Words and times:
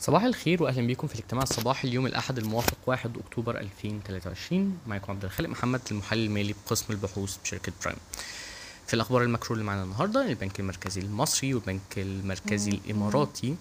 صباح 0.00 0.22
الخير 0.22 0.62
واهلا 0.62 0.86
بيكم 0.86 1.06
في 1.06 1.14
الاجتماع 1.14 1.42
الصباحي 1.42 1.88
اليوم 1.88 2.06
الأحد 2.06 2.38
الموافق 2.38 2.76
1 2.86 3.16
أكتوبر 3.26 3.58
2023 3.58 4.78
معاكم 4.86 5.12
عبد 5.12 5.24
الخالق 5.24 5.48
محمد 5.48 5.80
المحلل 5.90 6.24
المالي 6.24 6.54
بقسم 6.66 6.84
البحوث 6.90 7.36
بشركة 7.44 7.72
برايم. 7.82 7.98
في 8.90 8.94
الأخبار 8.94 9.22
المكرو 9.22 9.54
اللي 9.54 9.64
معانا 9.64 9.82
النهارده 9.82 10.26
البنك 10.26 10.60
المركزي 10.60 11.00
المصري 11.00 11.54
والبنك 11.54 11.80
المركزي 11.96 12.70
الإماراتي 12.70 13.56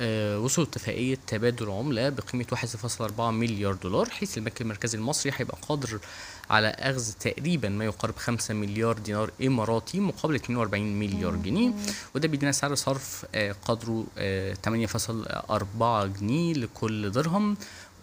آه 0.00 0.38
وصلوا 0.40 0.66
اتفاقية 0.66 1.18
تبادل 1.26 1.70
عملة 1.70 2.08
بقيمة 2.08 2.44
1.4 3.14 3.20
مليار 3.20 3.74
دولار 3.74 4.10
حيث 4.10 4.38
البنك 4.38 4.60
المركزي 4.60 4.98
المصري 4.98 5.32
هيبقى 5.36 5.58
قادر 5.68 5.98
على 6.50 6.68
أخذ 6.68 7.12
تقريبا 7.12 7.68
ما 7.68 7.84
يقارب 7.84 8.16
5 8.16 8.54
مليار 8.54 8.98
دينار 8.98 9.30
إماراتي 9.46 10.00
مقابل 10.00 10.34
42 10.34 10.98
مليار 10.98 11.36
جنيه. 11.36 11.72
وده 12.14 12.28
بيدينا 12.28 12.52
سعر 12.52 12.74
صرف 12.74 13.26
آه 13.34 13.54
قدره 13.64 14.06
آه 14.18 14.54
8.4 14.68 16.18
جنيه 16.20 16.54
لكل 16.54 17.10
درهم 17.10 17.56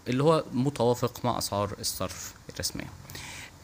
اللي 0.08 0.23
هو 0.23 0.44
متوافق 0.53 1.26
مع 1.26 1.38
أسعار 1.38 1.76
الصرف 1.80 2.34
الرسمية. 2.53 2.88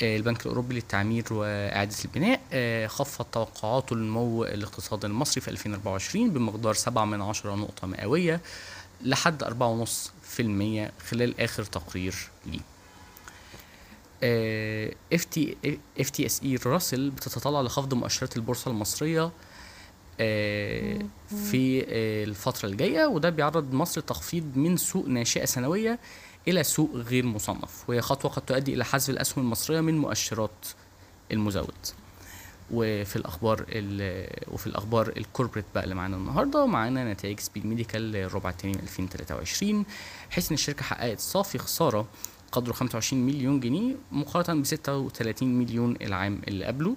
البنك 0.02 0.42
الأوروبي 0.42 0.76
للتعمير 0.76 1.24
وإعادة 1.34 1.96
البناء 2.06 2.42
خفض 2.88 3.26
توقعاته 3.26 3.96
لنمو 3.96 4.44
الاقتصاد 4.44 5.06
المصري 5.06 5.42
في 5.42 5.48
2024 5.48 6.30
بمقدار 6.30 6.74
7 6.74 7.06
من 7.06 7.22
10 7.22 7.56
نقطة 7.56 7.88
مئوية 7.88 8.42
لحد 9.02 9.44
4.5% 9.44 9.50
خلال 11.10 11.42
آخر 11.42 11.64
تقرير 11.64 12.16
ليه. 12.46 12.60
FTSE 15.14 16.42
Russell 16.44 17.10
بتتطلع 17.10 17.62
لخفض 17.62 17.94
مؤشرات 17.94 18.38
البورصة 18.38 18.72
المصرية 18.72 19.32
في 21.30 21.86
الفترة 22.24 22.70
الجاية 22.70 23.06
وده 23.06 23.30
بيعرض 23.30 23.74
مصر 23.74 24.02
لتخفيض 24.02 24.44
من 24.56 24.78
سوق 24.78 25.08
ناشئة 25.08 25.46
ثانوية 25.46 26.00
إلى 26.48 26.64
سوق 26.64 26.92
غير 26.96 27.26
مصنف 27.26 27.90
وهي 27.90 28.02
خطوة 28.02 28.32
قد 28.32 28.42
تؤدي 28.42 28.74
إلى 28.74 28.86
حذف 28.86 29.10
الأسهم 29.10 29.44
المصرية 29.44 29.82
من 29.82 29.98
مؤشرات 29.98 30.66
المزود. 31.32 31.74
وفي 32.72 33.16
الأخبار 33.16 33.66
وفي 34.52 34.68
الأخبار 34.68 35.14
ال 35.18 35.22
corporate 35.22 35.66
بقى 35.76 35.84
اللي 35.84 35.96
معانا 35.96 36.18
النهارده 36.18 36.66
معانا 36.66 37.14
نتائج 37.14 37.40
Speed 37.40 37.66
Medical 37.66 38.16
الربع 38.16 38.50
الثاني 38.50 38.74
من 38.74 38.80
2023 38.80 39.86
حيث 40.30 40.50
إن 40.52 40.54
الشركة 40.54 40.84
حققت 40.84 41.20
صافي 41.20 41.58
خسارة 41.58 42.08
قدره 42.52 42.74
25 42.74 43.26
مليون 43.26 43.60
جنيه 43.60 43.96
مقارنة 44.12 44.62
ب 44.62 44.66
36 44.66 45.60
مليون 45.60 45.96
العام 46.02 46.42
اللي 46.48 46.66
قبله. 46.66 46.96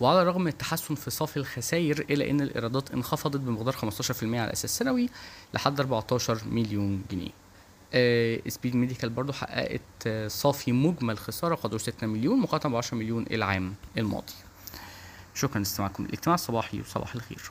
وعلى 0.00 0.22
الرغم 0.22 0.40
من 0.40 0.48
التحسن 0.48 0.94
في 0.94 1.10
صافي 1.10 1.36
الخسائر 1.36 2.00
الا 2.10 2.30
إن 2.30 2.40
الإيرادات 2.40 2.90
انخفضت 2.90 3.36
بمقدار 3.36 3.74
15% 3.74 4.22
على 4.22 4.52
أساس 4.52 4.78
سنوي 4.78 5.08
لحد 5.54 5.80
14 5.80 6.40
مليون 6.50 7.02
جنيه. 7.10 7.43
Speed 8.48 8.76
Medical 8.76 9.10
برضو 9.10 9.32
حققت 9.32 9.80
آه 10.06 10.28
صافي 10.28 10.72
مجمل 10.72 11.18
خسارة 11.18 11.54
قدره 11.54 11.78
6 11.78 12.06
مليون 12.06 12.40
مقارنة 12.40 12.74
ب 12.74 12.76
10 12.76 12.96
مليون 12.96 13.26
العام 13.30 13.74
الماضي. 13.98 14.32
شكرا 15.34 15.58
لاستماعكم 15.58 16.04
الاجتماع 16.04 16.34
الصباحي 16.34 16.80
وصباح 16.80 17.14
الخير. 17.14 17.50